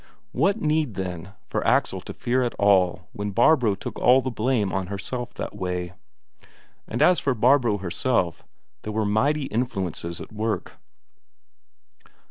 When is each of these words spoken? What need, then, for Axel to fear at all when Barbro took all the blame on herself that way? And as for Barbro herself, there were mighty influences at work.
What 0.31 0.59
need, 0.59 0.95
then, 0.95 1.33
for 1.45 1.63
Axel 1.63 2.01
to 2.01 2.13
fear 2.15 2.41
at 2.41 2.55
all 2.55 3.07
when 3.13 3.29
Barbro 3.29 3.75
took 3.75 3.99
all 3.99 4.19
the 4.19 4.31
blame 4.31 4.73
on 4.73 4.87
herself 4.87 5.31
that 5.35 5.55
way? 5.55 5.93
And 6.87 7.03
as 7.03 7.19
for 7.19 7.35
Barbro 7.35 7.77
herself, 7.77 8.41
there 8.81 8.93
were 8.93 9.05
mighty 9.05 9.43
influences 9.43 10.19
at 10.19 10.33
work. 10.33 10.79